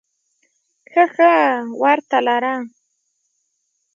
[0.91, 1.31] ښه ښه
[1.81, 2.53] ورته لره!